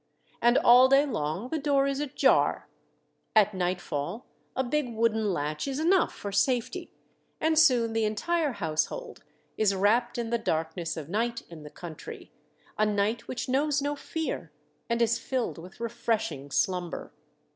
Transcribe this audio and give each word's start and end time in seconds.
And 0.41 0.57
all 0.57 0.87
day 0.89 1.05
long 1.05 1.49
the 1.49 1.59
door 1.59 1.85
is 1.85 1.99
ajar; 1.99 2.67
at 3.35 3.53
night 3.53 3.79
fall 3.79 4.25
a 4.55 4.63
big 4.63 4.91
wooden 4.95 5.31
latch 5.31 5.67
is 5.67 5.79
enough 5.79 6.11
for 6.11 6.31
safety, 6.31 6.91
and 7.39 7.59
soon 7.59 7.93
the 7.93 8.05
entire 8.05 8.53
household 8.53 9.23
is 9.57 9.75
wrapped 9.75 10.17
in 10.17 10.31
the 10.31 10.39
dark 10.39 10.75
ness 10.75 10.97
of 10.97 11.07
night 11.07 11.43
in 11.49 11.61
the 11.61 11.69
country, 11.69 12.31
a 12.79 12.85
night 12.87 13.27
which 13.27 13.47
knows 13.47 13.79
no 13.79 13.95
fear, 13.95 14.51
and 14.89 15.03
is 15.03 15.19
filled 15.19 15.59
with 15.59 15.79
refreshing 15.79 16.49
slumber. 16.49 17.13